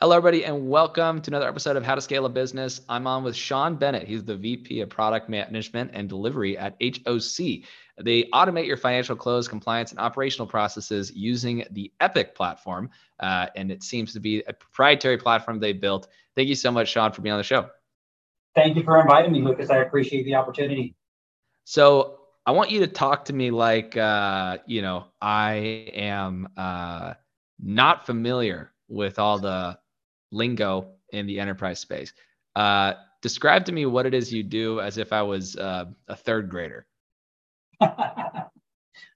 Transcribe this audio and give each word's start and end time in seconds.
Hello, 0.00 0.16
everybody, 0.16 0.44
and 0.44 0.68
welcome 0.68 1.20
to 1.20 1.28
another 1.28 1.48
episode 1.48 1.74
of 1.74 1.82
How 1.82 1.96
to 1.96 2.00
Scale 2.00 2.24
a 2.24 2.28
Business. 2.28 2.82
I'm 2.88 3.08
on 3.08 3.24
with 3.24 3.34
Sean 3.34 3.74
Bennett. 3.74 4.06
He's 4.06 4.22
the 4.22 4.36
VP 4.36 4.80
of 4.80 4.88
Product 4.88 5.28
Management 5.28 5.90
and 5.92 6.08
Delivery 6.08 6.56
at 6.56 6.76
HOC. 6.80 7.64
They 8.00 8.22
automate 8.32 8.68
your 8.68 8.76
financial 8.76 9.16
close, 9.16 9.48
compliance, 9.48 9.90
and 9.90 9.98
operational 9.98 10.46
processes 10.46 11.10
using 11.12 11.64
the 11.72 11.90
Epic 11.98 12.36
platform. 12.36 12.90
Uh, 13.18 13.46
and 13.56 13.72
it 13.72 13.82
seems 13.82 14.12
to 14.12 14.20
be 14.20 14.44
a 14.46 14.52
proprietary 14.52 15.18
platform 15.18 15.58
they 15.58 15.72
built. 15.72 16.06
Thank 16.36 16.48
you 16.48 16.54
so 16.54 16.70
much, 16.70 16.92
Sean, 16.92 17.10
for 17.10 17.22
being 17.22 17.32
on 17.32 17.40
the 17.40 17.42
show. 17.42 17.68
Thank 18.54 18.76
you 18.76 18.84
for 18.84 19.00
inviting 19.00 19.32
me, 19.32 19.42
Lucas. 19.42 19.68
I 19.68 19.78
appreciate 19.78 20.22
the 20.22 20.36
opportunity. 20.36 20.94
So, 21.64 22.20
I 22.46 22.52
want 22.52 22.70
you 22.70 22.78
to 22.80 22.86
talk 22.86 23.24
to 23.24 23.32
me 23.32 23.50
like, 23.50 23.96
uh, 23.96 24.58
you 24.64 24.80
know, 24.80 25.06
I 25.20 25.54
am 25.92 26.50
uh, 26.56 27.14
not 27.60 28.06
familiar 28.06 28.70
with 28.88 29.18
all 29.18 29.40
the 29.40 29.76
lingo 30.30 30.92
in 31.12 31.26
the 31.26 31.40
enterprise 31.40 31.80
space. 31.80 32.12
Uh, 32.54 32.94
describe 33.22 33.64
to 33.64 33.72
me 33.72 33.86
what 33.86 34.06
it 34.06 34.14
is 34.14 34.32
you 34.32 34.42
do 34.42 34.80
as 34.80 34.98
if 34.98 35.12
I 35.12 35.22
was 35.22 35.56
uh, 35.56 35.86
a 36.08 36.16
third 36.16 36.48
grader. 36.48 36.86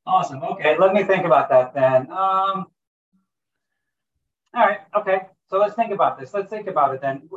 awesome. 0.07 0.43
Okay, 0.43 0.77
let 0.79 0.93
me 0.93 1.05
think 1.05 1.25
about 1.25 1.49
that 1.51 1.75
then. 1.75 2.11
Um, 2.11 2.67
all 4.55 4.67
right. 4.67 4.81
Okay. 4.95 5.23
So 5.49 5.59
let's 5.59 5.75
think 5.75 5.93
about 5.93 6.19
this. 6.19 6.35
Let's 6.35 6.51
think 6.51 6.67
about 6.67 6.95
it 6.95 7.01
then. 7.01 7.29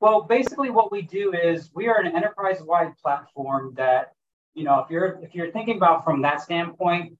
Well, 0.00 0.22
basically, 0.22 0.70
what 0.70 0.90
we 0.92 1.02
do 1.02 1.32
is 1.32 1.70
we 1.74 1.88
are 1.88 2.00
an 2.00 2.14
enterprise-wide 2.14 2.96
platform 2.98 3.74
that, 3.76 4.12
you 4.54 4.64
know, 4.64 4.80
if 4.80 4.90
you're 4.90 5.18
if 5.22 5.34
you're 5.34 5.50
thinking 5.50 5.76
about 5.76 6.04
from 6.04 6.20
that 6.22 6.40
standpoint, 6.40 7.16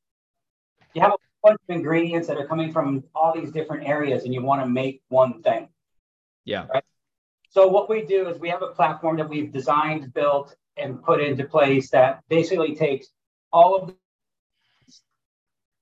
you 0.94 1.02
have 1.02 1.12
a 1.12 1.16
bunch 1.42 1.60
of 1.68 1.76
ingredients 1.76 2.28
that 2.28 2.36
are 2.36 2.46
coming 2.46 2.72
from 2.72 3.04
all 3.14 3.32
these 3.34 3.50
different 3.50 3.88
areas, 3.88 4.24
and 4.24 4.34
you 4.34 4.42
want 4.42 4.60
to 4.62 4.66
make 4.66 5.02
one 5.08 5.42
thing. 5.42 5.68
Yeah. 6.44 6.66
Right? 6.72 6.84
So 7.50 7.68
what 7.68 7.88
we 7.88 8.02
do 8.02 8.28
is 8.28 8.38
we 8.38 8.48
have 8.48 8.62
a 8.62 8.68
platform 8.68 9.16
that 9.18 9.28
we've 9.28 9.52
designed, 9.52 10.12
built, 10.12 10.56
and 10.76 11.02
put 11.02 11.20
into 11.20 11.44
place 11.44 11.90
that 11.90 12.22
basically 12.28 12.74
takes 12.74 13.06
all 13.52 13.76
of 13.76 13.88
the 13.88 13.94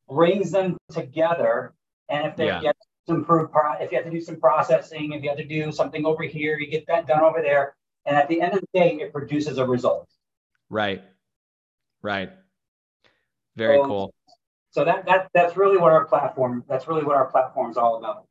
brings 0.08 0.50
them 0.50 0.76
together. 0.90 1.74
And 2.08 2.26
if 2.26 2.36
they 2.36 2.46
yeah. 2.46 2.60
get 2.60 2.76
to 3.08 3.14
improve, 3.14 3.50
if 3.80 3.90
you 3.90 3.96
have 3.96 4.04
to 4.04 4.10
do 4.10 4.20
some 4.20 4.36
processing, 4.36 5.12
if 5.12 5.22
you 5.22 5.30
have 5.30 5.38
to 5.38 5.46
do 5.46 5.72
something 5.72 6.04
over 6.04 6.22
here, 6.22 6.58
you 6.58 6.70
get 6.70 6.86
that 6.88 7.06
done 7.06 7.22
over 7.22 7.40
there. 7.40 7.74
And 8.04 8.16
at 8.16 8.28
the 8.28 8.40
end 8.40 8.54
of 8.54 8.60
the 8.60 8.78
day, 8.78 8.98
it 9.00 9.12
produces 9.12 9.58
a 9.58 9.64
result. 9.64 10.08
Right. 10.68 11.02
Right. 12.02 12.30
Very 13.56 13.78
so, 13.78 13.84
cool. 13.86 14.14
So 14.70 14.84
that 14.84 15.06
that 15.06 15.28
that's 15.34 15.56
really 15.56 15.76
what 15.76 15.92
our 15.92 16.06
platform 16.06 16.64
that's 16.68 16.88
really 16.88 17.04
what 17.04 17.16
our 17.16 17.26
platform 17.26 17.70
is 17.70 17.76
all 17.76 17.96
about. 17.96 18.26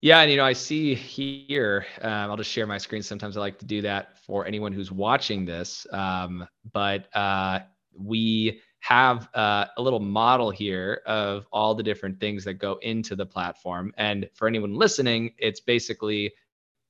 Yeah, 0.00 0.20
and 0.20 0.30
you 0.30 0.36
know, 0.36 0.44
I 0.44 0.52
see 0.52 0.94
here. 0.94 1.84
Um, 2.02 2.30
I'll 2.30 2.36
just 2.36 2.50
share 2.50 2.66
my 2.66 2.78
screen. 2.78 3.02
Sometimes 3.02 3.36
I 3.36 3.40
like 3.40 3.58
to 3.58 3.64
do 3.66 3.82
that 3.82 4.16
for 4.24 4.46
anyone 4.46 4.72
who's 4.72 4.92
watching 4.92 5.44
this. 5.44 5.86
Um, 5.92 6.46
but 6.72 7.14
uh, 7.16 7.60
we 7.98 8.60
have 8.80 9.28
uh, 9.34 9.66
a 9.76 9.82
little 9.82 9.98
model 9.98 10.50
here 10.50 11.02
of 11.06 11.48
all 11.52 11.74
the 11.74 11.82
different 11.82 12.20
things 12.20 12.44
that 12.44 12.54
go 12.54 12.78
into 12.82 13.16
the 13.16 13.26
platform. 13.26 13.92
And 13.98 14.28
for 14.34 14.46
anyone 14.46 14.74
listening, 14.74 15.32
it's 15.36 15.58
basically 15.58 16.32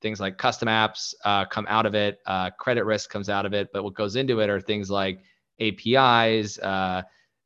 things 0.02 0.20
like 0.20 0.36
custom 0.36 0.68
apps 0.68 1.14
uh, 1.24 1.46
come 1.46 1.66
out 1.68 1.86
of 1.86 1.94
it, 1.94 2.20
uh, 2.26 2.50
credit 2.58 2.84
risk 2.84 3.08
comes 3.10 3.30
out 3.30 3.46
of 3.46 3.54
it. 3.54 3.70
But 3.72 3.84
what 3.84 3.94
goes 3.94 4.16
into 4.16 4.40
it 4.40 4.50
are 4.50 4.60
things 4.60 4.90
like 4.90 5.20
APIs, 5.60 6.58
uh. 6.58 7.02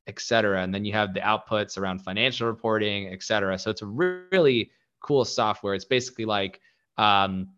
And 0.08 0.74
then 0.74 0.84
you 0.84 0.92
have 0.92 1.14
the 1.14 1.20
outputs 1.20 1.78
around 1.78 2.00
financial 2.00 2.48
reporting, 2.48 3.08
et 3.12 3.22
cetera. 3.22 3.56
So 3.58 3.70
it's 3.70 3.82
a 3.82 3.86
really 3.86 4.70
cool 5.02 5.24
software. 5.24 5.74
It's 5.74 5.84
basically 5.84 6.24
like 6.24 6.60
um, 6.98 7.48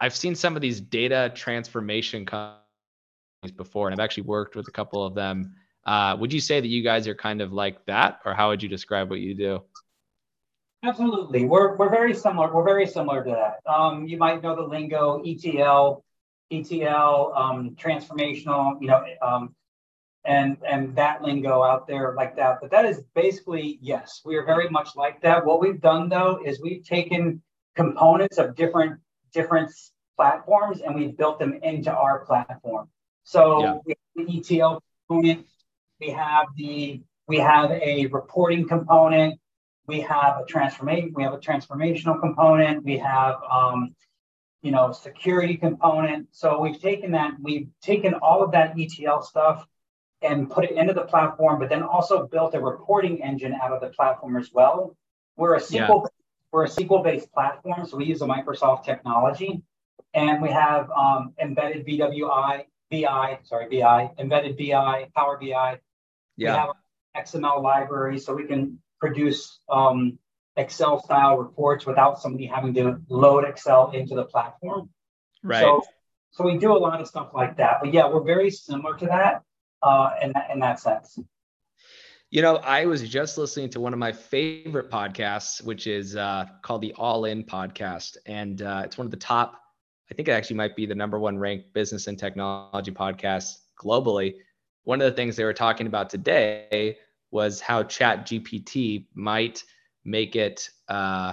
I've 0.00 0.14
seen 0.14 0.34
some 0.34 0.56
of 0.56 0.62
these 0.62 0.80
data 0.80 1.32
transformation 1.34 2.26
companies 2.26 2.58
before, 3.56 3.88
and 3.88 3.94
I've 3.98 4.04
actually 4.04 4.24
worked 4.24 4.56
with 4.56 4.68
a 4.68 4.72
couple 4.72 5.04
of 5.04 5.14
them. 5.14 5.54
Uh, 5.86 6.16
would 6.18 6.32
you 6.32 6.40
say 6.40 6.60
that 6.60 6.68
you 6.68 6.82
guys 6.82 7.08
are 7.08 7.14
kind 7.14 7.40
of 7.40 7.52
like 7.52 7.84
that, 7.86 8.20
or 8.24 8.34
how 8.34 8.48
would 8.48 8.62
you 8.62 8.68
describe 8.68 9.10
what 9.10 9.20
you 9.20 9.34
do? 9.34 9.62
Absolutely, 10.84 11.44
we're 11.44 11.76
we're 11.76 11.90
very 11.90 12.14
similar. 12.14 12.52
We're 12.54 12.64
very 12.64 12.86
similar 12.86 13.24
to 13.24 13.30
that. 13.30 13.72
Um, 13.72 14.06
you 14.06 14.16
might 14.16 14.42
know 14.42 14.54
the 14.54 14.62
lingo 14.62 15.22
ETL, 15.26 16.04
ETL, 16.52 17.32
um, 17.34 17.76
transformational. 17.76 18.80
You 18.80 18.88
know, 18.88 19.04
um, 19.22 19.54
and 20.24 20.56
and 20.66 20.94
that 20.96 21.22
lingo 21.22 21.62
out 21.62 21.86
there 21.86 22.14
like 22.14 22.36
that. 22.36 22.58
But 22.60 22.70
that 22.70 22.84
is 22.84 23.02
basically 23.14 23.78
yes, 23.80 24.20
we 24.24 24.36
are 24.36 24.44
very 24.44 24.68
much 24.68 24.90
like 24.96 25.20
that. 25.22 25.44
What 25.44 25.60
we've 25.60 25.80
done 25.80 26.08
though 26.08 26.40
is 26.44 26.60
we've 26.60 26.84
taken 26.84 27.42
components 27.74 28.38
of 28.38 28.54
different 28.54 29.00
different 29.32 29.72
platforms 30.16 30.80
and 30.80 30.94
we've 30.94 31.16
built 31.16 31.38
them 31.38 31.54
into 31.62 31.92
our 31.92 32.24
platform. 32.24 32.88
So 33.22 33.62
yeah. 33.62 33.78
we 33.86 33.94
have 34.16 34.26
the 34.26 34.38
ETL 34.38 34.82
component, 35.08 35.46
we 36.00 36.10
have 36.10 36.46
the 36.56 37.02
we 37.28 37.38
have 37.38 37.70
a 37.70 38.06
reporting 38.06 38.66
component, 38.66 39.38
we 39.86 40.00
have 40.00 40.40
a 40.40 40.44
transformation, 40.46 41.12
we 41.14 41.22
have 41.22 41.34
a 41.34 41.38
transformational 41.38 42.20
component, 42.20 42.84
we 42.84 42.98
have 42.98 43.36
um, 43.50 43.94
you 44.62 44.72
know 44.72 44.92
security 44.92 45.56
component. 45.56 46.28
So 46.32 46.60
we've 46.60 46.80
taken 46.80 47.12
that, 47.12 47.34
we've 47.40 47.68
taken 47.80 48.14
all 48.14 48.42
of 48.42 48.52
that 48.52 48.74
ETL 48.78 49.22
stuff 49.22 49.66
and 50.22 50.50
put 50.50 50.64
it 50.64 50.72
into 50.72 50.92
the 50.92 51.02
platform, 51.02 51.58
but 51.58 51.68
then 51.68 51.82
also 51.82 52.26
built 52.26 52.54
a 52.54 52.60
reporting 52.60 53.22
engine 53.22 53.54
out 53.54 53.72
of 53.72 53.80
the 53.80 53.88
platform 53.88 54.36
as 54.36 54.50
well. 54.52 54.96
We're 55.36 55.54
a 55.54 55.60
SQL 55.60 55.70
yeah. 55.72 56.08
we're 56.52 56.64
a 56.64 56.68
SQL 56.68 57.04
based 57.04 57.32
platform, 57.32 57.86
so 57.86 57.96
we 57.96 58.06
use 58.06 58.22
a 58.22 58.26
Microsoft 58.26 58.84
technology, 58.84 59.62
and 60.14 60.42
we 60.42 60.50
have 60.50 60.90
um, 60.90 61.34
embedded 61.40 61.86
BWI, 61.86 62.64
BI, 62.90 63.38
sorry 63.44 63.68
BI, 63.70 64.10
embedded 64.18 64.56
BI, 64.56 65.08
Power 65.14 65.38
BI. 65.40 65.78
Yeah. 66.36 66.52
We 66.52 66.58
have 67.16 67.26
XML 67.26 67.62
library, 67.62 68.18
so 68.18 68.34
we 68.34 68.44
can 68.44 68.80
produce 69.00 69.60
um, 69.68 70.18
Excel 70.56 71.00
style 71.00 71.36
reports 71.38 71.86
without 71.86 72.20
somebody 72.20 72.46
having 72.46 72.74
to 72.74 73.00
load 73.08 73.44
Excel 73.44 73.92
into 73.92 74.16
the 74.16 74.24
platform. 74.24 74.90
Right. 75.44 75.60
So, 75.60 75.82
so 76.32 76.44
we 76.44 76.58
do 76.58 76.72
a 76.72 76.78
lot 76.78 77.00
of 77.00 77.06
stuff 77.06 77.30
like 77.32 77.56
that. 77.58 77.76
But 77.80 77.94
yeah, 77.94 78.08
we're 78.08 78.24
very 78.24 78.50
similar 78.50 78.96
to 78.98 79.06
that 79.06 79.42
uh, 79.82 80.10
in, 80.22 80.32
that, 80.32 80.50
in 80.52 80.60
that 80.60 80.80
sense. 80.80 81.18
You 82.30 82.42
know, 82.42 82.56
I 82.56 82.84
was 82.84 83.08
just 83.08 83.38
listening 83.38 83.70
to 83.70 83.80
one 83.80 83.94
of 83.94 83.98
my 83.98 84.12
favorite 84.12 84.90
podcasts, 84.90 85.62
which 85.64 85.86
is 85.86 86.14
uh, 86.14 86.44
called 86.60 86.82
the 86.82 86.92
All 86.94 87.24
In 87.24 87.42
Podcast. 87.42 88.18
And 88.26 88.60
uh, 88.60 88.82
it's 88.84 88.98
one 88.98 89.06
of 89.06 89.10
the 89.10 89.16
top, 89.16 89.58
I 90.10 90.14
think 90.14 90.28
it 90.28 90.32
actually 90.32 90.56
might 90.56 90.76
be 90.76 90.84
the 90.84 90.94
number 90.94 91.18
one 91.18 91.38
ranked 91.38 91.72
business 91.72 92.06
and 92.06 92.18
technology 92.18 92.92
podcast 92.92 93.58
globally. 93.82 94.34
One 94.84 95.00
of 95.00 95.10
the 95.10 95.16
things 95.16 95.36
they 95.36 95.44
were 95.44 95.54
talking 95.54 95.86
about 95.86 96.10
today 96.10 96.98
was 97.30 97.60
how 97.60 97.82
Chat 97.82 98.26
GPT 98.26 99.06
might 99.14 99.64
make 100.04 100.36
it 100.36 100.68
uh, 100.88 101.32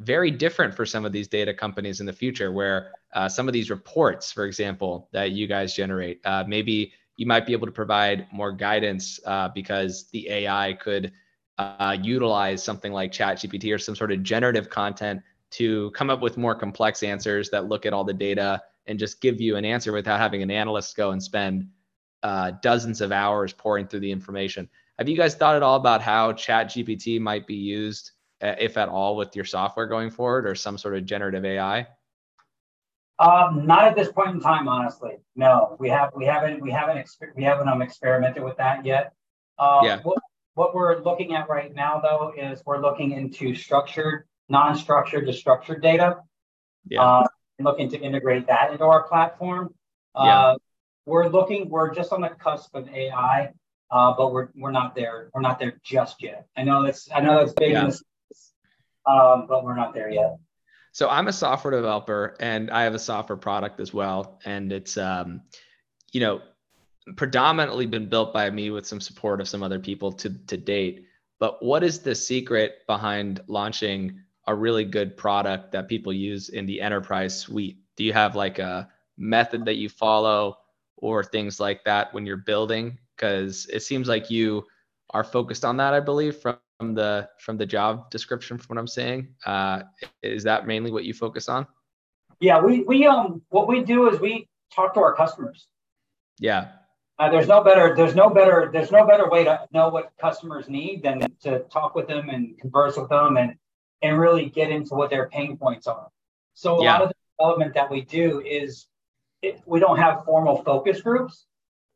very 0.00 0.30
different 0.30 0.74
for 0.74 0.84
some 0.84 1.04
of 1.04 1.12
these 1.12 1.28
data 1.28 1.54
companies 1.54 2.00
in 2.00 2.06
the 2.06 2.12
future, 2.12 2.52
where 2.52 2.92
uh, 3.14 3.28
some 3.28 3.48
of 3.48 3.52
these 3.52 3.70
reports, 3.70 4.32
for 4.32 4.44
example, 4.44 5.08
that 5.12 5.32
you 5.32 5.46
guys 5.46 5.74
generate, 5.74 6.20
uh, 6.24 6.44
maybe 6.46 6.92
you 7.16 7.26
might 7.26 7.46
be 7.46 7.52
able 7.52 7.66
to 7.66 7.72
provide 7.72 8.26
more 8.32 8.52
guidance 8.52 9.20
uh, 9.26 9.48
because 9.48 10.08
the 10.10 10.28
AI 10.28 10.72
could 10.74 11.12
uh, 11.58 11.96
utilize 12.00 12.62
something 12.62 12.92
like 12.92 13.12
ChatGPT 13.12 13.74
or 13.74 13.78
some 13.78 13.94
sort 13.94 14.12
of 14.12 14.22
generative 14.22 14.70
content 14.70 15.20
to 15.50 15.90
come 15.90 16.10
up 16.10 16.20
with 16.20 16.36
more 16.36 16.54
complex 16.54 17.02
answers 17.02 17.50
that 17.50 17.66
look 17.66 17.84
at 17.84 17.92
all 17.92 18.04
the 18.04 18.12
data 18.12 18.60
and 18.86 18.98
just 18.98 19.20
give 19.20 19.40
you 19.40 19.56
an 19.56 19.64
answer 19.64 19.92
without 19.92 20.18
having 20.18 20.42
an 20.42 20.50
analyst 20.50 20.96
go 20.96 21.10
and 21.10 21.22
spend 21.22 21.68
uh, 22.22 22.52
dozens 22.62 23.00
of 23.00 23.12
hours 23.12 23.52
pouring 23.52 23.86
through 23.86 24.00
the 24.00 24.10
information. 24.10 24.68
Have 24.98 25.08
you 25.08 25.16
guys 25.16 25.34
thought 25.34 25.56
at 25.56 25.62
all 25.62 25.76
about 25.76 26.00
how 26.00 26.32
ChatGPT 26.32 27.20
might 27.20 27.46
be 27.46 27.54
used, 27.54 28.12
uh, 28.40 28.54
if 28.58 28.76
at 28.76 28.88
all, 28.88 29.16
with 29.16 29.34
your 29.36 29.44
software 29.44 29.86
going 29.86 30.10
forward 30.10 30.46
or 30.46 30.54
some 30.54 30.78
sort 30.78 30.96
of 30.96 31.04
generative 31.04 31.44
AI? 31.44 31.86
Um, 33.22 33.66
not 33.66 33.84
at 33.84 33.94
this 33.94 34.10
point 34.10 34.30
in 34.30 34.40
time, 34.40 34.66
honestly. 34.66 35.12
No, 35.36 35.76
we 35.78 35.88
have 35.90 36.10
we 36.14 36.26
haven't 36.26 36.60
we 36.60 36.72
haven't 36.72 36.96
exper- 36.96 37.34
we 37.36 37.44
haven't 37.44 37.68
um, 37.68 37.80
experimented 37.80 38.42
with 38.42 38.56
that 38.56 38.84
yet. 38.84 39.12
Um, 39.60 39.84
yeah. 39.84 40.00
What, 40.02 40.18
what 40.54 40.74
we're 40.74 41.00
looking 41.02 41.34
at 41.34 41.48
right 41.48 41.72
now, 41.72 42.00
though, 42.00 42.32
is 42.36 42.62
we're 42.66 42.80
looking 42.80 43.12
into 43.12 43.54
structured, 43.54 44.26
non-structured 44.48 45.26
to 45.26 45.32
structured 45.32 45.82
data. 45.82 46.18
Yeah. 46.88 47.02
Uh, 47.02 47.26
and 47.58 47.64
looking 47.64 47.90
to 47.90 47.98
integrate 47.98 48.48
that 48.48 48.72
into 48.72 48.84
our 48.84 49.04
platform. 49.04 49.72
Uh, 50.16 50.24
yeah. 50.24 50.54
We're 51.06 51.28
looking. 51.28 51.68
We're 51.68 51.94
just 51.94 52.12
on 52.12 52.22
the 52.22 52.28
cusp 52.28 52.74
of 52.74 52.88
AI, 52.88 53.50
uh, 53.90 54.14
but 54.16 54.32
we're 54.32 54.48
we're 54.56 54.72
not 54.72 54.96
there. 54.96 55.30
We're 55.32 55.42
not 55.42 55.60
there 55.60 55.78
just 55.84 56.22
yet. 56.22 56.46
I 56.56 56.64
know 56.64 56.84
that's 56.84 57.08
I 57.14 57.20
know 57.20 57.38
that's 57.38 57.52
big, 57.52 57.72
yeah. 57.72 57.90
um, 59.06 59.46
but 59.48 59.64
we're 59.64 59.76
not 59.76 59.94
there 59.94 60.10
yet. 60.10 60.38
So 60.92 61.08
I'm 61.08 61.26
a 61.26 61.32
software 61.32 61.72
developer 61.72 62.36
and 62.38 62.70
I 62.70 62.82
have 62.84 62.94
a 62.94 62.98
software 62.98 63.38
product 63.38 63.80
as 63.80 63.94
well. 63.94 64.38
And 64.44 64.70
it's, 64.72 64.98
um, 64.98 65.40
you 66.12 66.20
know, 66.20 66.42
predominantly 67.16 67.86
been 67.86 68.08
built 68.08 68.32
by 68.32 68.48
me 68.50 68.70
with 68.70 68.86
some 68.86 69.00
support 69.00 69.40
of 69.40 69.48
some 69.48 69.62
other 69.62 69.80
people 69.80 70.12
to, 70.12 70.30
to 70.46 70.56
date. 70.56 71.06
But 71.40 71.64
what 71.64 71.82
is 71.82 72.00
the 72.00 72.14
secret 72.14 72.86
behind 72.86 73.40
launching 73.48 74.20
a 74.46 74.54
really 74.54 74.84
good 74.84 75.16
product 75.16 75.72
that 75.72 75.88
people 75.88 76.12
use 76.12 76.50
in 76.50 76.66
the 76.66 76.80
enterprise 76.80 77.38
suite? 77.38 77.78
Do 77.96 78.04
you 78.04 78.12
have 78.12 78.36
like 78.36 78.58
a 78.58 78.88
method 79.16 79.64
that 79.64 79.76
you 79.76 79.88
follow 79.88 80.58
or 80.96 81.24
things 81.24 81.58
like 81.58 81.84
that 81.84 82.12
when 82.12 82.26
you're 82.26 82.36
building? 82.36 82.98
Because 83.16 83.66
it 83.72 83.80
seems 83.80 84.08
like 84.08 84.30
you 84.30 84.64
are 85.10 85.24
focused 85.24 85.64
on 85.64 85.78
that, 85.78 85.94
I 85.94 86.00
believe, 86.00 86.36
from 86.36 86.58
the 86.94 87.28
from 87.38 87.56
the 87.56 87.66
job 87.66 88.10
description 88.10 88.58
from 88.58 88.74
what 88.74 88.80
I'm 88.80 88.88
saying. 88.88 89.28
Uh, 89.46 89.82
is 90.22 90.42
that 90.44 90.66
mainly 90.66 90.90
what 90.90 91.04
you 91.04 91.14
focus 91.14 91.48
on? 91.48 91.66
Yeah, 92.40 92.60
we 92.60 92.82
we 92.82 93.06
um 93.06 93.42
what 93.50 93.68
we 93.68 93.82
do 93.82 94.08
is 94.08 94.20
we 94.20 94.48
talk 94.74 94.94
to 94.94 95.00
our 95.00 95.14
customers. 95.14 95.68
Yeah. 96.38 96.68
Uh, 97.18 97.30
there's 97.30 97.46
no 97.46 97.62
better 97.62 97.94
there's 97.94 98.16
no 98.16 98.28
better 98.28 98.70
there's 98.72 98.90
no 98.90 99.06
better 99.06 99.28
way 99.30 99.44
to 99.44 99.60
know 99.72 99.88
what 99.88 100.10
customers 100.20 100.68
need 100.68 101.02
than 101.02 101.20
to 101.42 101.60
talk 101.72 101.94
with 101.94 102.08
them 102.08 102.28
and 102.30 102.58
converse 102.58 102.96
with 102.96 103.08
them 103.08 103.36
and 103.36 103.54
and 104.02 104.18
really 104.18 104.46
get 104.46 104.70
into 104.70 104.94
what 104.94 105.10
their 105.10 105.28
pain 105.28 105.56
points 105.56 105.86
are. 105.86 106.08
So 106.54 106.80
a 106.80 106.84
yeah. 106.84 106.92
lot 106.94 107.02
of 107.02 107.08
the 107.08 107.14
development 107.38 107.74
that 107.74 107.90
we 107.90 108.00
do 108.02 108.40
is 108.40 108.86
it, 109.40 109.60
we 109.66 109.78
don't 109.80 109.98
have 109.98 110.24
formal 110.24 110.62
focus 110.64 111.00
groups, 111.00 111.46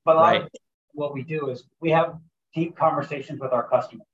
but 0.04 0.16
a 0.16 0.18
lot 0.18 0.26
right. 0.26 0.42
of 0.42 0.48
what 0.92 1.12
we 1.12 1.22
do 1.22 1.50
is 1.50 1.64
we 1.80 1.90
have 1.90 2.18
deep 2.54 2.76
conversations 2.76 3.40
with 3.40 3.52
our 3.52 3.68
customers. 3.68 4.06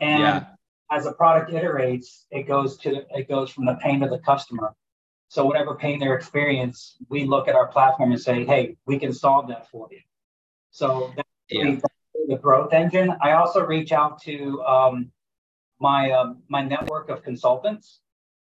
And 0.00 0.22
yeah. 0.22 0.44
as 0.90 1.06
a 1.06 1.12
product 1.12 1.50
iterates, 1.50 2.24
it 2.30 2.44
goes 2.44 2.76
to 2.78 3.04
it 3.16 3.28
goes 3.28 3.50
from 3.50 3.66
the 3.66 3.74
pain 3.74 4.02
of 4.02 4.10
the 4.10 4.18
customer. 4.18 4.74
So 5.28 5.44
whatever 5.44 5.74
pain 5.74 5.98
they're 5.98 6.16
experience, 6.16 6.96
we 7.08 7.24
look 7.24 7.48
at 7.48 7.54
our 7.54 7.66
platform 7.66 8.12
and 8.12 8.20
say, 8.20 8.44
"Hey, 8.44 8.76
we 8.86 8.98
can 8.98 9.12
solve 9.12 9.48
that 9.48 9.68
for 9.68 9.88
you." 9.90 10.00
So 10.70 11.12
that's 11.16 11.28
yeah. 11.50 11.76
the 12.28 12.36
growth 12.36 12.72
engine. 12.72 13.14
I 13.20 13.32
also 13.32 13.64
reach 13.64 13.92
out 13.92 14.22
to 14.22 14.62
um, 14.62 15.12
my 15.80 16.12
um, 16.12 16.42
my 16.48 16.62
network 16.62 17.08
of 17.10 17.22
consultants 17.22 18.00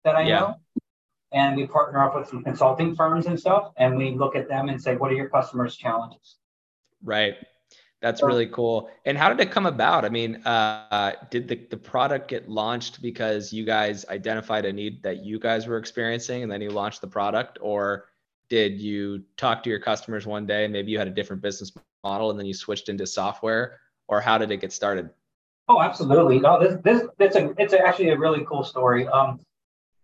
that 0.04 0.14
I 0.14 0.22
yeah. 0.22 0.38
know, 0.38 0.54
and 1.32 1.56
we 1.56 1.66
partner 1.66 2.02
up 2.04 2.14
with 2.14 2.28
some 2.28 2.44
consulting 2.44 2.94
firms 2.94 3.26
and 3.26 3.38
stuff, 3.38 3.72
and 3.76 3.96
we 3.96 4.12
look 4.12 4.36
at 4.36 4.48
them 4.48 4.68
and 4.68 4.80
say, 4.80 4.96
"What 4.96 5.10
are 5.10 5.14
your 5.14 5.28
customers' 5.28 5.76
challenges?" 5.76 6.36
Right. 7.02 7.36
That's 8.00 8.22
really 8.22 8.46
cool. 8.46 8.90
And 9.04 9.18
how 9.18 9.28
did 9.28 9.40
it 9.40 9.50
come 9.50 9.66
about? 9.66 10.04
I 10.04 10.08
mean, 10.08 10.36
uh, 10.44 11.12
did 11.30 11.48
the, 11.48 11.56
the 11.68 11.76
product 11.76 12.28
get 12.28 12.48
launched 12.48 13.02
because 13.02 13.52
you 13.52 13.64
guys 13.64 14.06
identified 14.08 14.64
a 14.66 14.72
need 14.72 15.02
that 15.02 15.24
you 15.24 15.40
guys 15.40 15.66
were 15.66 15.78
experiencing 15.78 16.44
and 16.44 16.52
then 16.52 16.60
you 16.60 16.70
launched 16.70 17.00
the 17.00 17.08
product? 17.08 17.58
Or 17.60 18.06
did 18.48 18.80
you 18.80 19.24
talk 19.36 19.64
to 19.64 19.70
your 19.70 19.80
customers 19.80 20.26
one 20.26 20.46
day 20.46 20.62
and 20.62 20.72
maybe 20.72 20.92
you 20.92 20.98
had 20.98 21.08
a 21.08 21.12
different 21.12 21.42
business 21.42 21.72
model 22.04 22.30
and 22.30 22.38
then 22.38 22.46
you 22.46 22.54
switched 22.54 22.88
into 22.88 23.04
software? 23.04 23.80
Or 24.06 24.20
how 24.20 24.38
did 24.38 24.52
it 24.52 24.58
get 24.58 24.72
started? 24.72 25.10
Oh, 25.68 25.82
absolutely. 25.82 26.38
No, 26.38 26.60
this, 26.60 26.80
this, 26.84 27.02
it's 27.18 27.34
a, 27.34 27.52
it's 27.58 27.74
actually 27.74 28.10
a 28.10 28.18
really 28.18 28.44
cool 28.48 28.62
story. 28.62 29.08
Um, 29.08 29.40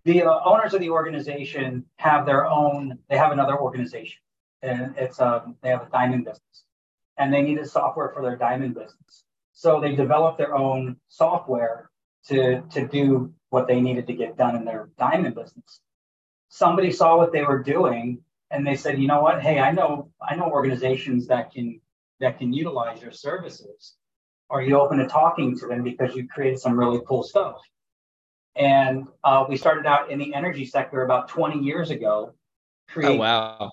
the 0.05 0.25
uh, 0.25 0.41
owners 0.45 0.75
of 0.75 0.81
the 0.81 0.91
organization 0.91 1.85
have 2.01 2.27
their 2.27 2.45
own, 2.47 2.99
they 3.09 3.17
have 3.17 3.31
another 3.31 3.57
organization 3.57 4.19
and 4.63 4.95
it's, 4.99 5.21
um, 5.21 5.55
they 5.63 5.69
have 5.69 5.83
a 5.83 5.89
diamond 5.91 6.25
business 6.25 6.64
and 7.19 7.33
they 7.33 7.43
needed 7.43 7.69
software 7.69 8.11
for 8.15 8.23
their 8.23 8.37
diamond 8.37 8.75
business. 8.75 9.25
So 9.53 9.81
they 9.81 9.95
developed 9.95 10.39
their 10.39 10.55
own 10.55 10.97
software 11.09 11.91
to, 12.27 12.63
to 12.63 12.89
do 12.89 13.33
what 13.51 13.69
they 13.69 13.81
needed 13.81 14.07
to 14.09 14.15
get 14.15 14.37
done 14.37 14.57
in 14.57 14.65
their 14.65 14.91
diamond 14.99 15.35
business. 15.35 15.81
Somebody 16.49 16.91
saw 16.91 17.17
what 17.17 17.33
they 17.33 17.43
were 17.43 17.63
doing 17.63 18.19
and 18.51 18.67
they 18.67 18.77
said, 18.77 19.01
you 19.01 19.09
know 19.09 19.21
what? 19.21 19.43
Hey, 19.43 19.59
I 19.59 19.73
know 19.73 20.11
I 20.27 20.37
know 20.37 20.45
organizations 20.51 21.27
that 21.27 21.53
can 21.53 21.81
that 22.21 22.39
can 22.39 22.53
utilize 22.53 23.03
your 23.03 23.11
services. 23.11 23.95
Are 24.51 24.63
you 24.63 24.79
open 24.79 24.99
to 24.99 25.07
talking 25.07 25.59
to 25.59 25.67
them 25.67 25.83
because 25.83 26.15
you 26.15 26.29
created 26.29 26.59
some 26.61 26.79
really 26.79 27.01
cool 27.07 27.23
stuff? 27.23 27.57
And 28.57 29.09
uh, 29.25 29.45
we 29.49 29.57
started 29.57 29.87
out 29.87 30.11
in 30.11 30.19
the 30.19 30.33
energy 30.33 30.65
sector 30.65 31.03
about 31.03 31.29
20 31.29 31.59
years 31.59 31.91
ago. 31.91 32.35
oh 32.97 33.15
wow! 33.17 33.73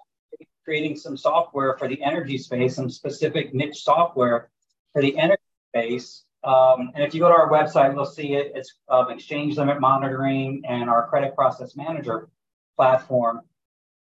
Creating 0.63 0.95
some 0.95 1.17
software 1.17 1.77
for 1.77 1.87
the 1.87 2.01
energy 2.03 2.37
space, 2.37 2.75
some 2.75 2.89
specific 2.89 3.53
niche 3.53 3.83
software 3.83 4.49
for 4.93 5.01
the 5.01 5.17
energy 5.17 5.41
space. 5.69 6.23
Um, 6.43 6.91
and 6.95 7.03
if 7.03 7.13
you 7.13 7.19
go 7.19 7.29
to 7.29 7.35
our 7.35 7.49
website, 7.49 7.93
you'll 7.93 8.05
see 8.05 8.33
it. 8.33 8.51
It's 8.55 8.73
um, 8.89 9.11
exchange 9.11 9.57
limit 9.57 9.79
monitoring 9.79 10.63
and 10.67 10.89
our 10.89 11.07
credit 11.07 11.35
process 11.35 11.75
manager 11.75 12.29
platform. 12.75 13.41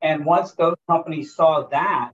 And 0.02 0.26
once 0.26 0.54
those 0.54 0.76
companies 0.88 1.36
saw 1.36 1.68
that, 1.70 2.14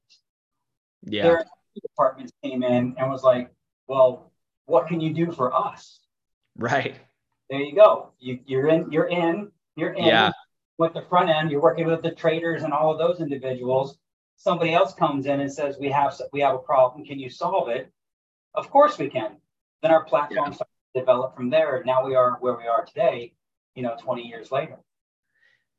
yeah. 1.04 1.24
their 1.24 1.46
departments 1.82 2.32
came 2.42 2.64
in 2.64 2.96
and 2.98 3.10
was 3.10 3.24
like, 3.24 3.52
well, 3.88 4.32
what 4.66 4.88
can 4.88 5.02
you 5.02 5.14
do 5.14 5.32
for 5.32 5.54
us? 5.54 6.00
Right. 6.58 6.96
There 7.50 7.60
you 7.60 7.76
go. 7.76 8.12
You, 8.20 8.40
you're 8.46 8.68
in, 8.70 8.92
you're 8.92 9.10
in, 9.10 9.52
you're 9.76 9.94
in 9.94 10.06
yeah. 10.06 10.32
with 10.78 10.94
the 10.94 11.02
front 11.02 11.30
end. 11.30 11.52
You're 11.52 11.62
working 11.62 11.88
with 11.88 12.02
the 12.02 12.12
traders 12.12 12.64
and 12.64 12.72
all 12.72 12.92
of 12.94 12.98
those 12.98 13.20
individuals 13.20 13.98
somebody 14.36 14.74
else 14.74 14.94
comes 14.94 15.26
in 15.26 15.40
and 15.40 15.52
says 15.52 15.78
we 15.80 15.90
have 15.90 16.20
we 16.32 16.42
have 16.42 16.56
a 16.56 16.60
problem. 16.60 17.06
Can 17.06 17.20
you 17.20 17.30
solve 17.30 17.70
it? 17.70 17.92
Of 18.54 18.70
course 18.70 18.98
we 18.98 19.10
can. 19.10 19.38
Then 19.82 19.92
our 19.92 20.04
platform 20.04 20.50
yeah. 20.50 20.56
starts 20.56 20.72
to 20.94 21.00
develop 21.00 21.36
from 21.36 21.50
there. 21.50 21.84
Now 21.86 22.06
we 22.06 22.16
are 22.16 22.38
where 22.40 22.56
we 22.56 22.68
are 22.68 22.86
today 22.86 23.34
you 23.76 23.84
know 23.84 23.96
20 24.00 24.24
years 24.24 24.52
later. 24.52 24.78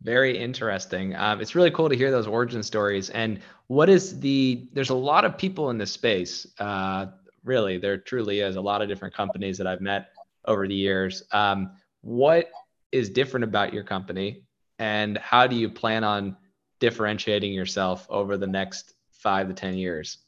Very 0.03 0.37
interesting. 0.37 1.15
Um, 1.17 1.41
it's 1.41 1.55
really 1.55 1.71
cool 1.71 1.89
to 1.89 1.97
hear 1.97 2.11
those 2.11 2.27
origin 2.27 2.63
stories. 2.63 3.11
And 3.11 3.41
what 3.69 3.89
is 3.89 4.21
the 4.21 4.69
there's 4.73 4.91
a 4.91 4.95
lot 4.95 5.25
of 5.25 5.39
people 5.39 5.71
in 5.71 5.79
this 5.79 5.93
space 5.93 6.47
uh, 6.59 7.07
really. 7.45 7.79
There 7.79 7.99
truly 7.99 8.41
is 8.41 8.57
a 8.57 8.61
lot 8.61 8.83
of 8.83 8.89
different 8.89 9.15
companies 9.15 9.59
that 9.59 9.67
i've 9.67 9.81
met 9.81 10.09
over 10.47 10.67
the 10.67 10.75
years. 10.75 11.23
Um, 11.33 11.73
what 12.01 12.51
is 12.93 13.09
different 13.09 13.45
about 13.45 13.73
your 13.73 13.85
company? 13.85 14.43
And 14.79 15.19
how 15.19 15.47
do 15.47 15.57
you 15.57 15.69
plan 15.69 16.05
on 16.05 16.37
differentiating 16.81 17.53
yourself 17.53 18.07
over 18.11 18.37
the 18.37 18.47
next 18.47 18.95
five 19.11 19.49
to 19.49 19.55
10 19.55 19.75
years? 19.75 20.19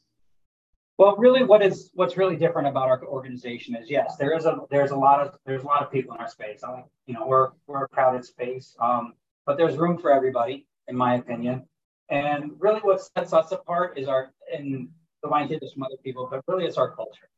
Well, 0.97 1.15
really, 1.17 1.43
what 1.43 1.61
is 1.61 1.91
what's 1.93 2.17
really 2.17 2.35
different 2.35 2.67
about 2.67 2.89
our 2.89 3.05
organization 3.05 3.75
is 3.75 3.87
yes, 3.87 4.17
there 4.17 4.35
is 4.35 4.45
a 4.45 4.61
there's 4.71 4.89
a 4.89 4.95
lot 4.95 5.19
of 5.19 5.37
there's 5.45 5.61
a 5.61 5.65
lot 5.67 5.83
of 5.83 5.91
people 5.91 6.15
in 6.15 6.21
our 6.21 6.27
space. 6.27 6.63
I, 6.63 6.83
you 7.05 7.13
know, 7.13 7.27
we're 7.27 7.49
we're 7.67 7.83
a 7.83 7.87
crowded 7.87 8.25
space, 8.25 8.75
um, 8.79 9.13
but 9.45 9.57
there's 9.57 9.77
room 9.77 9.99
for 9.99 10.11
everybody, 10.11 10.65
in 10.87 10.95
my 10.95 11.15
opinion. 11.17 11.67
And 12.09 12.53
really, 12.57 12.79
what 12.79 12.99
sets 13.15 13.31
us 13.31 13.51
apart 13.51 13.99
is 13.99 14.07
our 14.07 14.33
and 14.51 14.89
the 15.21 15.45
hear 15.45 15.59
this 15.59 15.73
from 15.73 15.83
other 15.83 15.97
people, 16.03 16.27
but 16.31 16.41
really, 16.47 16.65
it's 16.65 16.77
our 16.77 16.95
culture 16.95 17.29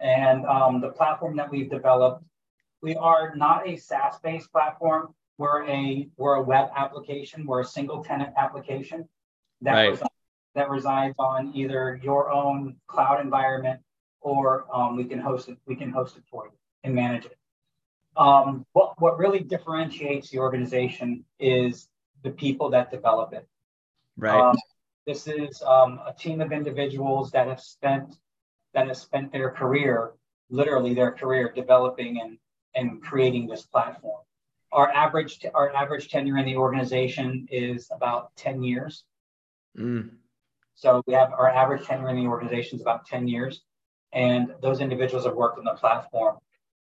and 0.00 0.44
um, 0.46 0.80
the 0.80 0.88
platform 0.88 1.36
that 1.36 1.50
we've 1.50 1.70
developed. 1.70 2.24
We 2.82 2.96
are 2.96 3.34
not 3.36 3.68
a 3.68 3.76
SaaS-based 3.76 4.50
platform. 4.50 5.14
We're 5.38 5.64
a 5.66 6.08
we're 6.16 6.34
a 6.34 6.42
web 6.42 6.70
application. 6.76 7.46
We're 7.46 7.60
a 7.60 7.64
single 7.64 8.04
tenant 8.04 8.30
application 8.36 9.08
that 9.62 9.72
right. 9.72 9.90
resides, 9.90 10.10
that 10.54 10.70
resides 10.70 11.14
on 11.18 11.52
either 11.54 11.98
your 12.02 12.30
own 12.30 12.76
cloud 12.86 13.20
environment 13.20 13.80
or 14.20 14.66
um, 14.72 14.96
we 14.96 15.04
can 15.04 15.18
host 15.18 15.48
it. 15.48 15.58
We 15.66 15.76
can 15.76 15.90
host 15.90 16.16
it 16.16 16.22
for 16.30 16.46
you 16.46 16.52
and 16.84 16.94
manage 16.94 17.26
it. 17.26 17.36
Um, 18.16 18.66
what 18.72 19.00
what 19.00 19.18
really 19.18 19.40
differentiates 19.40 20.30
the 20.30 20.38
organization 20.38 21.24
is 21.38 21.88
the 22.22 22.30
people 22.30 22.70
that 22.70 22.90
develop 22.90 23.32
it. 23.32 23.46
Right. 24.16 24.38
Um, 24.38 24.56
this 25.06 25.26
is 25.26 25.62
um, 25.62 26.00
a 26.06 26.12
team 26.12 26.40
of 26.40 26.52
individuals 26.52 27.30
that 27.32 27.48
have 27.48 27.60
spent 27.60 28.16
that 28.74 28.86
have 28.86 28.96
spent 28.96 29.32
their 29.32 29.50
career, 29.50 30.12
literally 30.50 30.94
their 30.94 31.12
career, 31.12 31.52
developing 31.54 32.20
and 32.20 32.38
and 32.74 33.02
creating 33.02 33.46
this 33.46 33.62
platform. 33.62 34.22
Our 34.72 34.90
average 34.90 35.44
our 35.54 35.74
average 35.74 36.08
tenure 36.08 36.38
in 36.38 36.46
the 36.46 36.56
organization 36.56 37.46
is 37.50 37.88
about 37.92 38.34
10 38.36 38.62
years. 38.62 39.04
Mm. 39.78 40.10
So 40.74 41.02
we 41.06 41.14
have 41.14 41.32
our 41.32 41.48
average 41.48 41.86
tenure 41.86 42.08
in 42.08 42.16
the 42.16 42.26
organization 42.26 42.76
is 42.76 42.82
about 42.82 43.06
10 43.06 43.28
years, 43.28 43.62
and 44.12 44.52
those 44.62 44.80
individuals 44.80 45.26
have 45.26 45.34
worked 45.34 45.58
on 45.58 45.64
the 45.64 45.74
platform. 45.74 46.38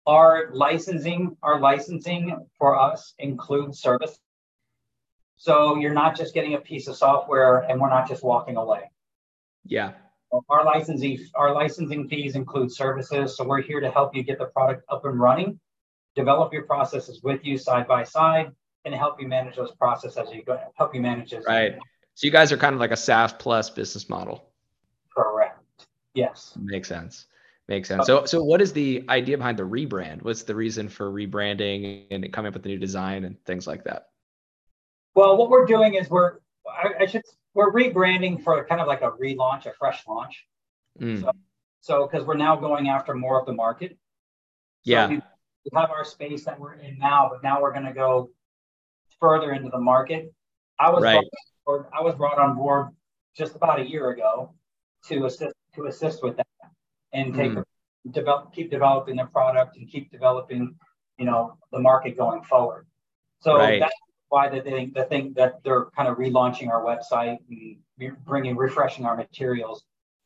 Our 0.08 0.50
licensing, 0.52 1.38
our 1.42 1.60
licensing 1.60 2.46
for 2.58 2.80
us 2.80 3.14
includes 3.20 3.80
service. 3.80 4.20
So 5.38 5.78
you're 5.78 5.94
not 5.94 6.16
just 6.16 6.34
getting 6.34 6.54
a 6.54 6.60
piece 6.60 6.88
of 6.88 6.96
software 6.96 7.60
and 7.60 7.80
we're 7.80 7.90
not 7.90 8.08
just 8.08 8.24
walking 8.24 8.56
away. 8.56 8.92
Yeah. 9.66 9.94
Our 10.50 10.64
licensing, 10.66 11.20
our 11.36 11.54
licensing 11.54 12.08
fees 12.08 12.36
include 12.36 12.72
services. 12.72 13.36
So 13.36 13.46
we're 13.46 13.62
here 13.62 13.80
to 13.80 13.90
help 13.90 14.16
you 14.16 14.24
get 14.24 14.38
the 14.38 14.46
product 14.46 14.84
up 14.90 15.06
and 15.06 15.20
running 15.20 15.60
develop 16.16 16.54
your 16.54 16.64
processes 16.64 17.22
with 17.22 17.46
you 17.46 17.58
side 17.58 17.88
by 17.88 18.04
side 18.04 18.52
and 18.86 18.96
help 18.96 19.22
you 19.22 19.28
manage 19.28 19.56
those 19.58 19.72
processes 19.72 20.18
as 20.18 20.34
you 20.34 20.44
go 20.44 20.60
help 20.76 20.96
you 20.96 21.02
manage 21.02 21.32
this. 21.32 21.46
Right. 21.46 21.78
So 22.14 22.26
you 22.26 22.32
guys 22.32 22.52
are 22.52 22.58
kind 22.58 22.74
of 22.74 22.80
like 22.80 22.92
a 22.92 22.98
SaaS 22.98 23.34
plus 23.34 23.70
business 23.70 24.10
model. 24.10 24.50
Correct. 25.16 25.60
Yes. 26.14 26.54
Makes 26.60 26.88
sense. 26.88 27.26
Makes 27.68 27.90
sense. 27.90 28.06
So 28.06 28.26
so 28.26 28.44
what 28.44 28.62
is 28.62 28.72
the 28.72 29.04
idea 29.10 29.38
behind 29.38 29.60
the 29.60 29.64
rebrand? 29.64 30.22
What's 30.22 30.44
the 30.44 30.56
reason 30.56 30.88
for 30.88 31.12
rebranding 31.12 32.06
and 32.12 32.32
coming 32.32 32.50
up 32.50 32.54
with 32.54 32.66
a 32.66 32.70
new 32.70 32.78
design 32.78 33.26
and 33.26 33.44
things 33.46 33.68
like 33.68 33.84
that? 33.84 34.10
Well, 35.16 35.38
what 35.38 35.50
we're 35.50 35.66
doing 35.66 35.96
is 35.96 36.10
we're 36.10 36.38
I, 36.68 37.04
I 37.04 37.06
should 37.08 37.24
we're 37.54 37.74
rebranding 37.74 38.44
for 38.44 38.64
kind 38.66 38.82
of 38.82 38.88
like 38.88 39.02
a 39.02 39.12
relaunch, 39.12 39.66
a 39.66 39.74
fresh 39.74 40.08
launch. 40.08 40.46
Mm. 41.02 41.22
So 41.22 41.32
so 41.82 42.08
because 42.08 42.26
we're 42.26 42.38
now 42.38 42.56
going 42.56 42.88
after 42.88 43.14
more 43.14 43.40
of 43.40 43.46
the 43.46 43.54
market. 43.54 43.92
So 44.84 44.92
yeah 44.92 45.20
we 45.66 45.80
have 45.80 45.90
our 45.90 46.06
space 46.06 46.46
that 46.46 46.60
we're 46.60 46.74
in 46.74 46.98
now, 47.00 47.30
but 47.32 47.44
now 47.44 47.62
we're 47.62 47.74
going 47.74 47.86
to 47.86 47.94
go 47.94 48.30
further 49.20 49.52
into 49.52 49.70
the 49.70 49.80
market. 49.80 50.34
I 50.80 50.90
was 50.92 51.04
right. 51.04 51.24
brought, 51.66 51.88
I 51.98 52.02
was 52.02 52.16
brought 52.16 52.38
on 52.38 52.56
board 52.56 52.90
just 53.36 53.56
about 53.56 53.80
a 53.80 53.90
year 53.90 54.10
ago 54.10 54.54
to 55.08 55.26
assist 55.26 55.54
to 55.76 55.86
assist 55.86 56.24
with 56.24 56.38
that 56.38 56.48
and 57.14 57.34
take 57.34 57.52
mm. 57.52 57.64
develop 58.12 58.54
keep 58.54 58.72
developing 58.72 59.16
the 59.16 59.26
product 59.26 59.78
and 59.78 59.90
keep 59.90 60.12
developing 60.12 60.76
you 61.18 61.26
know 61.26 61.58
the 61.72 61.80
market 61.80 62.18
going 62.18 62.44
forward. 62.44 62.88
So 63.42 63.58
right. 63.58 63.80
that's 63.80 63.94
why 64.30 64.50
the 64.50 64.62
thing 64.62 64.92
the 64.96 65.06
thing 65.06 65.34
that 65.36 65.64
they're 65.64 65.86
kind 65.96 66.08
of 66.08 66.18
relaunching 66.18 66.70
our 66.70 66.84
website 66.84 67.38
and 67.50 68.18
bringing 68.26 68.56
refreshing 68.56 69.06
our 69.06 69.16
materials 69.16 69.84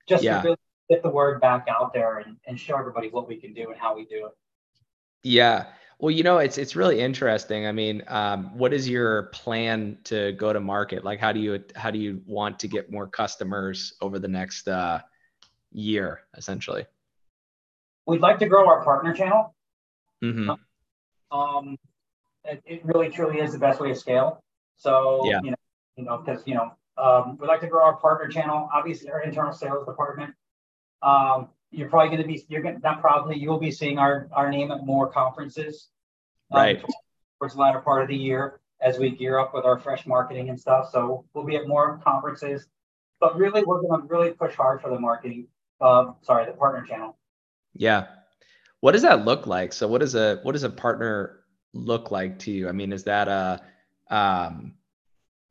just 0.07 0.23
yeah. 0.23 0.41
to 0.41 0.47
really 0.47 0.57
get 0.89 1.03
the 1.03 1.09
word 1.09 1.39
back 1.39 1.67
out 1.69 1.93
there 1.93 2.17
and, 2.17 2.37
and 2.47 2.59
show 2.59 2.75
everybody 2.77 3.09
what 3.09 3.27
we 3.27 3.35
can 3.35 3.53
do 3.53 3.69
and 3.69 3.77
how 3.79 3.95
we 3.95 4.05
do 4.05 4.25
it. 4.25 4.31
Yeah. 5.23 5.65
Well, 5.99 6.11
you 6.11 6.23
know, 6.23 6.37
it's 6.37 6.57
it's 6.57 6.77
really 6.77 7.01
interesting. 7.01 7.67
I 7.67 7.73
mean, 7.73 8.03
um, 8.07 8.57
what 8.57 8.73
is 8.73 8.87
your 8.87 9.23
plan 9.33 9.97
to 10.05 10.31
go 10.33 10.53
to 10.53 10.61
market? 10.61 11.03
Like, 11.03 11.19
how 11.19 11.33
do 11.33 11.41
you 11.41 11.61
how 11.75 11.91
do 11.91 11.99
you 11.99 12.21
want 12.25 12.57
to 12.59 12.69
get 12.69 12.89
more 12.89 13.05
customers 13.05 13.93
over 14.01 14.17
the 14.17 14.27
next 14.29 14.69
uh, 14.69 15.01
year, 15.73 16.21
essentially? 16.37 16.85
We'd 18.05 18.21
like 18.21 18.39
to 18.39 18.45
grow 18.45 18.65
our 18.67 18.81
partner 18.83 19.13
channel. 19.13 19.53
Mm-hmm. 20.23 20.51
Um, 21.37 21.77
it, 22.45 22.63
it, 22.65 22.85
really 22.85 23.09
truly 23.09 23.39
is 23.39 23.51
the 23.51 23.59
best 23.59 23.79
way 23.79 23.89
to 23.89 23.95
scale. 23.95 24.41
So 24.77 25.21
yeah. 25.25 25.41
you 25.43 25.51
know, 25.51 25.57
you 25.97 26.03
know, 26.05 26.17
because 26.17 26.43
you 26.47 26.55
know, 26.55 26.71
um, 26.97 27.37
we'd 27.39 27.47
like 27.47 27.59
to 27.59 27.67
grow 27.67 27.83
our 27.83 27.97
partner 27.97 28.29
channel. 28.29 28.69
Obviously, 28.73 29.09
our 29.11 29.21
internal 29.21 29.51
sales 29.51 29.85
department. 29.85 30.33
Um, 31.01 31.49
you're 31.71 31.89
probably 31.89 32.09
going 32.09 32.21
to 32.21 32.27
be 32.27 32.43
you're 32.47 32.61
going 32.61 32.79
not 32.83 33.01
probably 33.01 33.37
you'll 33.37 33.59
be 33.59 33.71
seeing 33.71 33.97
our 33.97 34.27
our 34.31 34.49
name 34.49 34.71
at 34.71 34.85
more 34.85 35.07
conferences 35.07 35.89
um, 36.51 36.59
right. 36.59 36.83
towards 37.39 37.53
the 37.53 37.59
latter 37.61 37.79
part 37.79 38.01
of 38.01 38.07
the 38.07 38.15
year 38.15 38.59
as 38.81 38.97
we 38.97 39.09
gear 39.11 39.37
up 39.37 39.53
with 39.53 39.65
our 39.65 39.77
fresh 39.77 40.07
marketing 40.07 40.49
and 40.49 40.59
stuff. 40.59 40.89
So 40.91 41.25
we'll 41.33 41.45
be 41.45 41.57
at 41.57 41.67
more 41.67 41.99
conferences 42.03 42.67
but 43.19 43.37
really 43.37 43.63
we're 43.65 43.81
going 43.81 44.01
to 44.01 44.07
really 44.07 44.31
push 44.31 44.55
hard 44.55 44.81
for 44.81 44.89
the 44.89 44.99
marketing 44.99 45.47
uh, 45.81 46.11
sorry 46.21 46.45
the 46.45 46.53
partner 46.53 46.85
channel. 46.85 47.17
Yeah. 47.73 48.07
What 48.81 48.93
does 48.93 49.01
that 49.03 49.25
look 49.25 49.47
like? 49.47 49.73
So 49.73 49.87
what 49.87 49.99
does 49.99 50.15
a 50.15 50.39
what 50.43 50.53
does 50.53 50.63
a 50.63 50.69
partner 50.69 51.41
look 51.73 52.11
like 52.11 52.39
to 52.39 52.51
you? 52.51 52.67
I 52.67 52.71
mean 52.71 52.91
is 52.91 53.03
that 53.05 53.27
a 53.27 53.61
um 54.13 54.73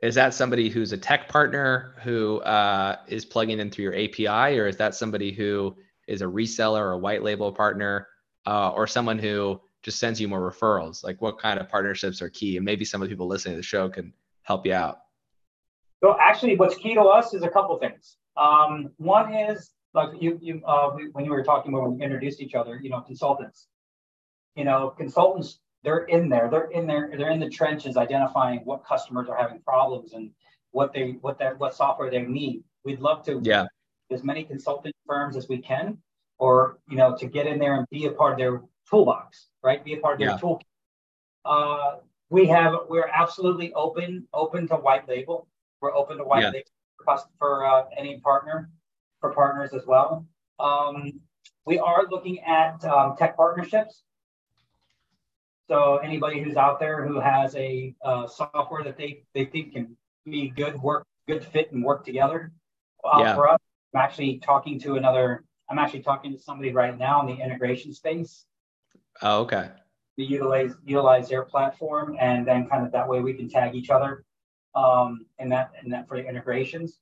is 0.01 0.15
that 0.15 0.35
somebody 0.35 0.69
who's 0.69 0.93
a 0.93 0.97
tech 0.97 1.29
partner 1.29 1.95
who 2.03 2.39
uh, 2.41 2.97
is 3.09 3.25
plugging 3.25 3.59
in 3.59 3.69
through 3.69 3.85
your 3.85 3.95
api 3.95 4.59
or 4.59 4.69
is 4.69 4.77
that 4.77 4.95
somebody 4.95 5.33
who 5.33 5.77
is 6.09 6.23
a 6.23 6.27
reseller 6.27 6.81
or 6.81 6.93
a 6.93 6.99
white 6.99 7.23
label 7.23 7.53
partner 7.53 8.09
uh, 8.47 8.71
or 8.71 8.87
someone 8.87 9.19
who 9.19 9.61
just 9.83 9.99
sends 9.99 10.21
you 10.21 10.27
more 10.27 10.41
referrals? 10.41 11.05
Like 11.05 11.21
what 11.21 11.39
kind 11.39 11.61
of 11.61 11.69
partnerships 11.69 12.21
are 12.23 12.31
key? 12.31 12.57
And 12.57 12.65
maybe 12.65 12.85
some 12.85 13.03
of 13.03 13.09
the 13.09 13.13
people 13.13 13.29
listening 13.29 13.55
to 13.55 13.59
the 13.59 13.63
show 13.63 13.89
can 13.89 14.13
help 14.43 14.67
you 14.67 14.73
out. 14.73 15.01
So 16.03 16.17
actually, 16.21 16.57
what's 16.57 16.77
key 16.77 16.95
to 16.95 17.03
us 17.03 17.35
is 17.35 17.43
a 17.43 17.49
couple 17.49 17.79
things. 17.79 18.17
Um, 18.37 18.91
one 18.97 19.35
is 19.35 19.73
like 19.95 20.11
you, 20.21 20.39
you 20.41 20.63
uh, 20.65 20.91
when 21.13 21.25
you 21.25 21.31
were 21.31 21.43
talking 21.43 21.73
about 21.73 21.83
when 21.83 21.99
we 21.99 22.05
introduced 22.05 22.41
each 22.41 22.55
other, 22.55 22.79
you 22.83 22.91
know, 22.91 23.01
consultants. 23.01 23.69
You 24.55 24.65
know, 24.65 24.91
consultants 24.97 25.61
they're 25.85 26.05
in 26.05 26.29
there, 26.29 26.49
they're 26.51 26.71
in 26.71 26.87
there, 26.87 27.13
they're 27.17 27.31
in 27.31 27.41
the 27.41 27.49
trenches 27.49 27.97
identifying 27.97 28.61
what 28.65 28.85
customers 28.85 29.29
are 29.29 29.37
having 29.37 29.61
problems 29.61 30.13
and 30.13 30.31
what 30.73 30.93
they 30.93 31.19
what 31.21 31.39
that 31.39 31.59
what 31.59 31.75
software 31.75 32.11
they 32.11 32.23
need. 32.23 32.63
We'd 32.85 33.01
love 33.01 33.25
to 33.27 33.41
yeah 33.43 33.67
as 34.11 34.25
many 34.25 34.45
consulting 34.45 34.93
firms 35.07 35.37
as 35.37 35.49
we 35.49 35.59
can, 35.59 35.99
or 36.39 36.79
you 36.89 36.97
know, 36.97 37.17
to 37.17 37.27
get 37.27 37.47
in 37.47 37.59
there 37.59 37.77
and 37.77 37.87
be 37.91 38.07
a 38.07 38.13
part 38.13 38.33
of 38.33 38.39
their 38.39 38.63
toolbox, 38.89 39.49
right? 39.63 39.85
Be 39.85 39.95
a 39.95 39.99
part 39.99 40.15
of 40.15 40.21
their 40.21 40.39
toolkit. 40.39 40.63
Uh, 41.45 41.97
we 42.31 42.47
have 42.47 42.75
we're 42.89 43.09
absolutely 43.09 43.73
open 43.73 44.27
open 44.33 44.69
to 44.69 44.77
white 44.77 45.09
label. 45.09 45.49
We're 45.81 45.95
open 45.95 46.19
to 46.19 46.25
white 46.25 46.43
yeah. 46.43 46.51
label 46.51 46.71
for, 47.05 47.19
for 47.39 47.65
uh, 47.65 47.85
any 47.97 48.21
partner 48.21 48.71
for 49.21 49.33
partners 49.33 49.73
as 49.73 49.87
well. 49.87 50.27
Um, 50.59 51.21
we 51.65 51.79
are 51.79 52.05
looking 52.11 52.41
at 52.41 52.85
um, 52.85 53.17
tech 53.17 53.37
partnerships. 53.37 54.03
So 55.69 55.99
anybody 55.99 56.43
who's 56.43 56.57
out 56.57 56.81
there 56.81 57.07
who 57.07 57.21
has 57.21 57.55
a 57.55 57.95
uh, 58.03 58.27
software 58.27 58.83
that 58.85 58.97
they 58.97 59.25
they 59.35 59.45
think 59.45 59.75
can 59.75 59.97
be 60.25 60.49
good 60.49 60.81
work, 60.81 61.07
good 61.27 61.45
fit 61.45 61.73
and 61.73 61.85
work 61.85 62.05
together 62.05 62.53
uh, 63.05 63.19
yeah. 63.21 63.35
for 63.35 63.49
us, 63.49 63.61
I'm 63.95 64.01
actually 64.01 64.39
talking 64.39 64.79
to 64.81 64.97
another. 64.97 65.45
I'm 65.71 65.79
actually 65.79 66.03
talking 66.03 66.33
to 66.33 66.39
somebody 66.39 66.73
right 66.73 66.97
now 66.97 67.21
in 67.21 67.27
the 67.27 67.43
integration 67.43 67.93
space. 67.93 68.45
Oh, 69.23 69.41
okay. 69.43 69.71
To 70.19 70.25
utilize 70.25 70.75
utilize 70.85 71.29
their 71.29 71.45
platform, 71.45 72.17
and 72.21 72.47
then 72.47 72.69
kind 72.69 72.85
of 72.85 72.93
that 72.93 73.09
way 73.09 73.21
we 73.21 73.35
can 73.35 73.49
tag 73.49 73.75
each 73.75 73.91
other, 73.91 74.25
um, 74.75 75.27
and 75.39 75.53
that 75.53 75.73
and 75.83 75.93
that 75.93 76.09
for 76.09 76.17
the 76.17 76.29
integrations. 76.29 76.99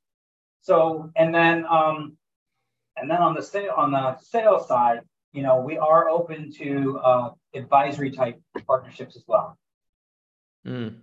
So 0.61 1.11
and 1.17 1.35
then 1.35 1.65
um, 1.67 2.17
and 2.97 3.11
then 3.11 3.19
on 3.19 3.35
the 3.35 3.43
sale 3.43 3.73
on 3.77 3.91
the 3.93 4.19
sales 4.19 4.69
side, 4.69 5.01
you 5.33 5.43
know, 5.43 5.61
we 5.61 5.79
are 5.79 6.09
open 6.09 6.53
to 6.53 6.99
uh, 6.99 7.31
advisory 7.55 8.11
type 8.11 8.41
partnerships 8.67 9.17
as 9.17 9.25
well. 9.27 9.59
Mm. 10.67 10.97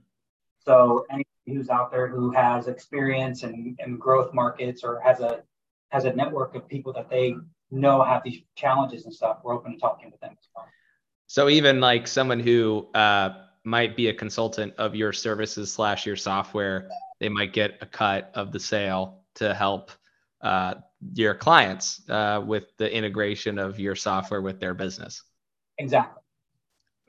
So 0.65 1.05
anybody 1.09 1.27
who's 1.47 1.69
out 1.69 1.91
there 1.91 2.07
who 2.07 2.31
has 2.31 2.67
experience 2.67 3.43
in, 3.43 3.75
in 3.79 3.97
growth 3.97 4.33
markets 4.33 4.83
or 4.83 4.99
has 5.01 5.19
a 5.19 5.43
has 5.93 6.05
a 6.05 6.13
network 6.13 6.55
of 6.55 6.67
people 6.67 6.91
that 6.91 7.07
they 7.07 7.35
know 7.69 8.03
have 8.03 8.23
these 8.23 8.41
challenges 8.55 9.05
and 9.05 9.13
stuff, 9.13 9.37
we're 9.43 9.53
open 9.53 9.73
to 9.73 9.77
talking 9.77 10.09
with 10.09 10.19
them 10.21 10.31
as 10.31 10.47
well. 10.55 10.65
So 11.27 11.49
even 11.49 11.79
like 11.79 12.07
someone 12.07 12.39
who 12.39 12.87
uh, 12.95 13.29
might 13.63 13.95
be 13.95 14.07
a 14.07 14.13
consultant 14.13 14.73
of 14.79 14.95
your 14.95 15.13
services 15.13 15.71
slash 15.71 16.07
your 16.07 16.15
software, 16.15 16.89
they 17.19 17.29
might 17.29 17.53
get 17.53 17.77
a 17.81 17.85
cut 17.85 18.31
of 18.33 18.51
the 18.51 18.59
sale 18.59 19.21
to 19.35 19.53
help 19.53 19.91
uh, 20.41 20.73
your 21.13 21.35
clients 21.35 22.01
uh, 22.09 22.41
with 22.43 22.75
the 22.77 22.91
integration 22.91 23.59
of 23.59 23.79
your 23.79 23.95
software 23.95 24.41
with 24.41 24.59
their 24.59 24.73
business. 24.73 25.21
Exactly. 25.77 26.23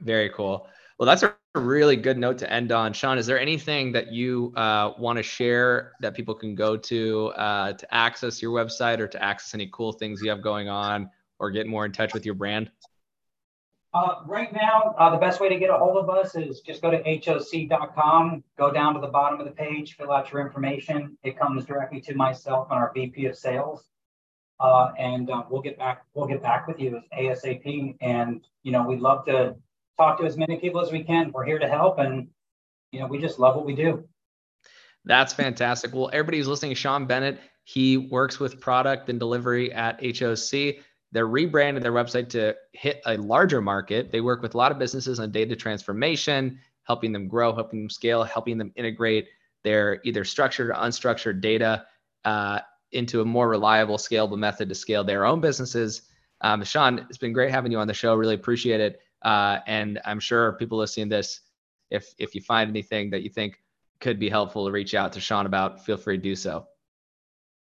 Very 0.00 0.28
cool. 0.28 0.68
Well, 0.98 1.06
that's 1.06 1.22
a 1.22 1.34
really 1.60 1.96
good 1.96 2.18
note 2.18 2.38
to 2.38 2.52
end 2.52 2.72
on. 2.72 2.92
Sean, 2.92 3.16
is 3.16 3.26
there 3.26 3.38
anything 3.38 3.92
that 3.92 4.12
you 4.12 4.52
uh, 4.56 4.92
want 4.98 5.18
to 5.18 5.22
share 5.22 5.92
that 6.00 6.14
people 6.14 6.34
can 6.34 6.54
go 6.54 6.76
to 6.76 7.28
uh, 7.28 7.72
to 7.74 7.94
access 7.94 8.42
your 8.42 8.52
website 8.52 8.98
or 8.98 9.06
to 9.06 9.22
access 9.22 9.54
any 9.54 9.68
cool 9.72 9.92
things 9.92 10.20
you 10.20 10.30
have 10.30 10.42
going 10.42 10.68
on 10.68 11.08
or 11.38 11.50
get 11.50 11.66
more 11.66 11.84
in 11.84 11.92
touch 11.92 12.12
with 12.12 12.24
your 12.24 12.34
brand? 12.34 12.70
Uh, 13.92 14.22
right 14.26 14.52
now, 14.52 14.92
uh, 14.98 15.10
the 15.10 15.16
best 15.16 15.40
way 15.40 15.48
to 15.48 15.56
get 15.56 15.70
a 15.70 15.74
hold 15.74 15.96
of 15.96 16.10
us 16.10 16.34
is 16.34 16.60
just 16.60 16.82
go 16.82 16.90
to 16.90 16.98
hoc.com, 17.04 18.42
go 18.58 18.72
down 18.72 18.92
to 18.92 19.00
the 19.00 19.06
bottom 19.06 19.38
of 19.38 19.46
the 19.46 19.52
page, 19.52 19.96
fill 19.96 20.10
out 20.10 20.32
your 20.32 20.44
information. 20.44 21.16
It 21.22 21.38
comes 21.38 21.64
directly 21.64 22.00
to 22.00 22.14
myself 22.16 22.66
and 22.72 22.78
our 22.80 22.90
VP 22.92 23.26
of 23.26 23.36
Sales, 23.36 23.84
uh, 24.58 24.90
and 24.98 25.30
uh, 25.30 25.44
we'll 25.48 25.62
get 25.62 25.78
back. 25.78 26.04
We'll 26.14 26.26
get 26.26 26.42
back 26.42 26.66
with 26.66 26.80
you 26.80 26.96
as 26.96 27.04
ASAP. 27.16 27.96
And 28.00 28.44
you 28.64 28.72
know, 28.72 28.84
we'd 28.84 28.98
love 28.98 29.26
to 29.26 29.54
talk 29.98 30.18
to 30.20 30.24
as 30.24 30.36
many 30.36 30.56
people 30.56 30.80
as 30.80 30.92
we 30.92 31.02
can. 31.02 31.32
We're 31.32 31.44
here 31.44 31.58
to 31.58 31.68
help, 31.68 31.98
and 31.98 32.28
you 32.90 33.00
know, 33.00 33.06
we 33.06 33.18
just 33.18 33.38
love 33.38 33.56
what 33.56 33.64
we 33.64 33.74
do. 33.74 34.04
That's 35.04 35.32
fantastic. 35.32 35.94
Well, 35.94 36.10
everybody 36.12 36.38
who's 36.38 36.48
listening, 36.48 36.74
Sean 36.74 37.06
Bennett, 37.06 37.38
he 37.64 37.96
works 37.96 38.40
with 38.40 38.60
product 38.60 39.08
and 39.08 39.18
delivery 39.18 39.72
at 39.72 40.00
HOC. 40.02 40.76
They're 41.12 41.28
rebranding 41.28 41.82
their 41.82 41.92
website 41.92 42.28
to 42.30 42.56
hit 42.72 43.00
a 43.06 43.16
larger 43.16 43.60
market. 43.60 44.10
They 44.10 44.20
work 44.20 44.42
with 44.42 44.54
a 44.54 44.56
lot 44.56 44.72
of 44.72 44.78
businesses 44.78 45.20
on 45.20 45.30
data 45.30 45.54
transformation, 45.54 46.58
helping 46.84 47.12
them 47.12 47.28
grow, 47.28 47.54
helping 47.54 47.82
them 47.82 47.90
scale, 47.90 48.24
helping 48.24 48.58
them 48.58 48.72
integrate 48.76 49.28
their 49.62 50.00
either 50.04 50.24
structured 50.24 50.70
or 50.70 50.74
unstructured 50.74 51.40
data 51.40 51.86
uh, 52.24 52.60
into 52.92 53.20
a 53.20 53.24
more 53.24 53.48
reliable, 53.48 53.96
scalable 53.96 54.38
method 54.38 54.68
to 54.68 54.74
scale 54.74 55.04
their 55.04 55.24
own 55.24 55.40
businesses. 55.40 56.02
Um, 56.40 56.62
Sean, 56.64 57.06
it's 57.08 57.18
been 57.18 57.32
great 57.32 57.50
having 57.50 57.72
you 57.72 57.78
on 57.78 57.86
the 57.86 57.94
show. 57.94 58.14
Really 58.14 58.34
appreciate 58.34 58.80
it. 58.80 59.00
Uh, 59.24 59.60
and 59.66 60.00
I'm 60.04 60.20
sure 60.20 60.52
people 60.52 60.78
listening 60.78 61.08
to 61.10 61.16
this, 61.16 61.40
if 61.90 62.14
if 62.18 62.34
you 62.34 62.40
find 62.40 62.68
anything 62.70 63.10
that 63.10 63.22
you 63.22 63.30
think 63.30 63.62
could 64.00 64.18
be 64.18 64.28
helpful 64.28 64.66
to 64.66 64.72
reach 64.72 64.94
out 64.94 65.12
to 65.14 65.20
Sean 65.20 65.46
about, 65.46 65.84
feel 65.84 65.96
free 65.96 66.16
to 66.16 66.22
do 66.22 66.36
so. 66.36 66.66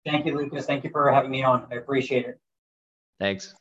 Thank 0.06 0.26
you, 0.26 0.38
Lucas. 0.38 0.66
Thank 0.66 0.84
you 0.84 0.90
for 0.90 1.12
having 1.12 1.32
me 1.32 1.44
on. 1.44 1.68
I 1.72 1.76
appreciate 1.76 2.26
it. 2.26 2.40
Thanks. 3.20 3.56